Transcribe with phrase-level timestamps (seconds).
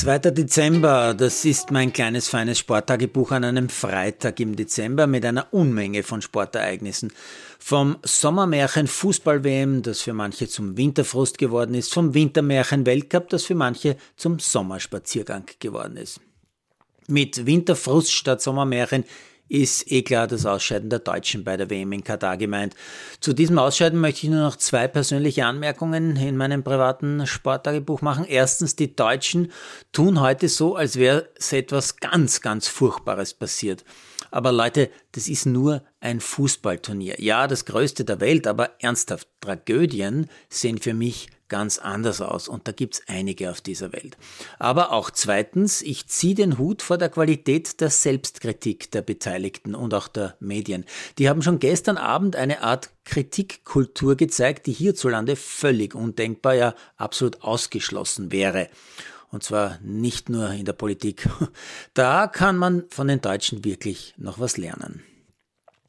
[0.00, 0.18] 2.
[0.30, 6.02] Dezember, das ist mein kleines feines Sporttagebuch an einem Freitag im Dezember mit einer Unmenge
[6.02, 7.12] von Sportereignissen.
[7.58, 13.54] Vom Sommermärchen Fußball-WM, das für manche zum Winterfrust geworden ist, vom Wintermärchen Weltcup, das für
[13.54, 16.18] manche zum Sommerspaziergang geworden ist.
[17.06, 19.04] Mit Winterfrust statt Sommermärchen
[19.50, 22.74] ist eh klar das Ausscheiden der Deutschen bei der WM in Katar gemeint.
[23.20, 28.24] Zu diesem Ausscheiden möchte ich nur noch zwei persönliche Anmerkungen in meinem privaten Sporttagebuch machen.
[28.24, 29.50] Erstens, die Deutschen
[29.92, 33.84] tun heute so, als wäre etwas ganz, ganz Furchtbares passiert.
[34.30, 37.20] Aber Leute, das ist nur ein Fußballturnier.
[37.20, 42.66] Ja, das größte der Welt, aber ernsthaft, Tragödien sehen für mich ganz anders aus und
[42.66, 44.16] da gibt's einige auf dieser Welt.
[44.58, 49.92] Aber auch zweitens, ich ziehe den Hut vor der Qualität der Selbstkritik der Beteiligten und
[49.92, 50.86] auch der Medien.
[51.18, 57.42] Die haben schon gestern Abend eine Art Kritikkultur gezeigt, die hierzulande völlig undenkbar, ja absolut
[57.42, 58.68] ausgeschlossen wäre.
[59.30, 61.28] Und zwar nicht nur in der Politik.
[61.94, 65.02] Da kann man von den Deutschen wirklich noch was lernen.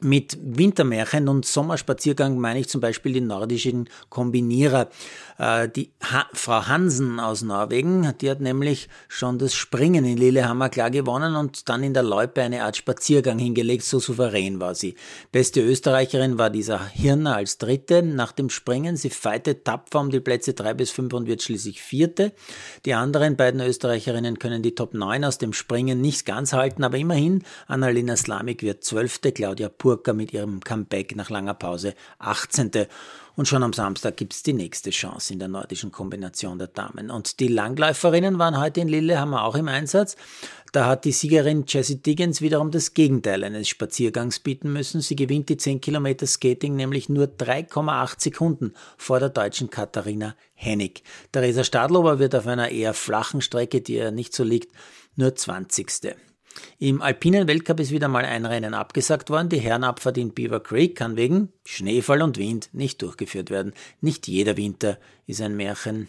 [0.00, 4.90] Mit Wintermärchen und Sommerspaziergang meine ich zum Beispiel die nordischen Kombinierer.
[5.38, 10.68] Äh, die ha Frau Hansen aus Norwegen, die hat nämlich schon das Springen in Lillehammer
[10.68, 14.96] klar gewonnen und dann in der Loipe eine Art Spaziergang hingelegt, so souverän war sie.
[15.30, 18.96] Beste Österreicherin war dieser Hirner als Dritte nach dem Springen.
[18.96, 22.32] Sie feitet tapfer um die Plätze drei bis fünf und wird schließlich Vierte.
[22.84, 26.98] Die anderen beiden Österreicherinnen können die Top 9 aus dem Springen nicht ganz halten, aber
[26.98, 32.70] immerhin Annalena Slamik wird Zwölfte, Claudia Burka mit ihrem Comeback nach langer Pause 18.
[33.36, 37.10] Und schon am Samstag gibt es die nächste Chance in der nordischen Kombination der Damen.
[37.10, 40.16] Und die Langläuferinnen waren heute in Lillehammer auch im Einsatz.
[40.72, 45.02] Da hat die Siegerin Jessie Diggins wiederum das Gegenteil eines Spaziergangs bieten müssen.
[45.02, 51.02] Sie gewinnt die 10 Kilometer Skating nämlich nur 3,8 Sekunden vor der deutschen Katharina Hennig.
[51.30, 54.72] Theresa Stadlober wird auf einer eher flachen Strecke, die ihr nicht so liegt,
[55.14, 56.16] nur 20.
[56.78, 59.48] Im alpinen Weltcup ist wieder mal ein Rennen abgesagt worden.
[59.48, 63.72] Die Herrenabfahrt in Beaver Creek kann wegen Schneefall und Wind nicht durchgeführt werden.
[64.00, 66.08] Nicht jeder Winter ist ein Märchen.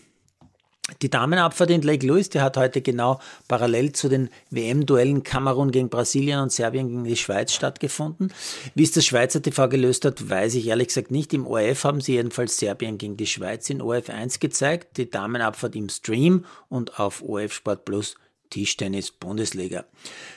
[1.01, 5.89] Die Damenabfahrt in Lake Louise, die hat heute genau parallel zu den WM-Duellen Kamerun gegen
[5.89, 8.31] Brasilien und Serbien gegen die Schweiz stattgefunden.
[8.75, 11.33] Wie es das Schweizer TV gelöst hat, weiß ich ehrlich gesagt nicht.
[11.33, 15.75] Im ORF haben sie jedenfalls Serbien gegen die Schweiz in ORF 1 gezeigt, die Damenabfahrt
[15.75, 18.15] im Stream und auf ORF Sport Plus
[18.55, 19.85] Tischtennis-Bundesliga.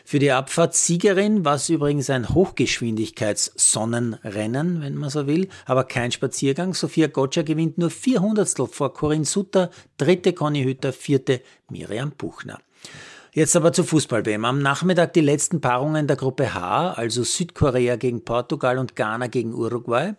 [0.05, 6.75] Für die Abfahrtssiegerin war es übrigens ein Hochgeschwindigkeits-Sonnenrennen, wenn man so will, aber kein Spaziergang.
[6.75, 12.59] Sophia Gotcha gewinnt nur 400 vor Corinne Sutter, dritte Conny Hütter, vierte Miriam Buchner.
[13.33, 14.45] Jetzt aber zur Fußball-WM.
[14.45, 19.55] Am Nachmittag die letzten Paarungen der Gruppe H, also Südkorea gegen Portugal und Ghana gegen
[19.55, 20.15] Uruguay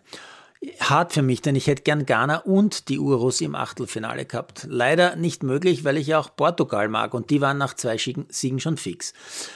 [0.78, 4.66] hart für mich, denn ich hätte gern Ghana und die Urus im Achtelfinale gehabt.
[4.68, 8.60] Leider nicht möglich, weil ich ja auch Portugal mag und die waren nach zwei Siegen
[8.60, 9.14] schon fix.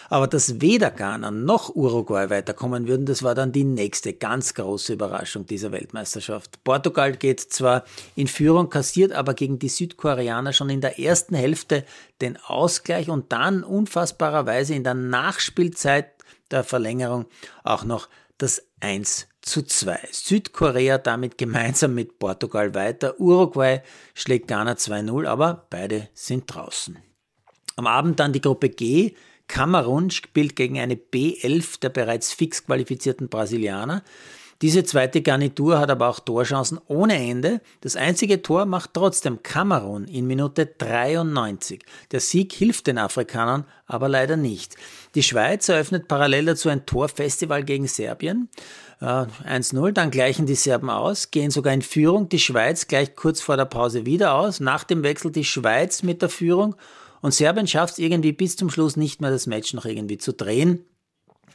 [0.09, 4.95] Aber dass weder Ghana noch Uruguay weiterkommen würden, das war dann die nächste ganz große
[4.95, 6.65] Überraschung dieser Weltmeisterschaft.
[6.65, 7.85] Portugal geht zwar
[8.15, 11.85] in Führung, kassiert aber gegen die Südkoreaner schon in der ersten Hälfte
[12.23, 16.13] den Ausgleich und dann unfassbarerweise in der Nachspielzeit
[16.51, 17.27] der Verlängerung
[17.63, 20.09] auch noch das 1 zu 2.
[20.11, 23.21] Südkorea damit gemeinsam mit Portugal weiter.
[23.21, 23.83] Uruguay
[24.15, 26.99] schlägt Ghana 2-0, aber beide sind draußen.
[27.77, 29.15] Am Abend dann die Gruppe G.
[29.47, 34.03] Kamerun spielt gegen eine B11 der bereits fix qualifizierten Brasilianer.
[34.63, 37.61] Diese zweite Garnitur hat aber auch Torchancen ohne Ende.
[37.81, 41.85] Das einzige Tor macht trotzdem Kamerun in Minute 93.
[42.13, 44.77] Der Sieg hilft den Afrikanern aber leider nicht.
[45.15, 48.49] Die Schweiz eröffnet parallel dazu ein Torfestival gegen Serbien.
[49.01, 52.29] 1-0, dann gleichen die Serben aus, gehen sogar in Führung.
[52.31, 54.61] Die Schweiz gleicht kurz vor der Pause wieder aus.
[54.61, 56.77] Nach dem Wechsel die Schweiz mit der Führung.
[57.21, 60.33] Und Serbien schafft es irgendwie bis zum Schluss nicht mehr, das Match noch irgendwie zu
[60.33, 60.85] drehen.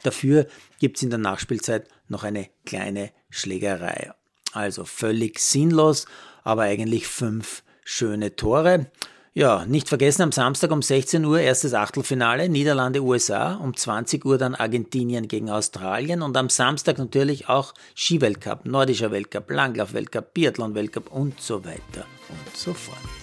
[0.02, 0.46] Dafür
[0.78, 4.12] gibt es in der Nachspielzeit noch eine kleine Schlägerei.
[4.52, 6.06] Also völlig sinnlos,
[6.42, 8.90] aber eigentlich fünf schöne Tore.
[9.32, 14.56] Ja, nicht vergessen am Samstag um 16 Uhr erstes Achtelfinale Niederlande-USA, um 20 Uhr dann
[14.56, 21.64] Argentinien gegen Australien und am Samstag natürlich auch Skiweltcup, Nordischer Weltcup, Langlauf-Weltcup, Biathlon-Weltcup und so
[21.64, 23.19] weiter und so fort.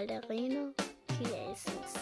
[0.00, 0.72] Malderino
[1.18, 1.99] Chiesis.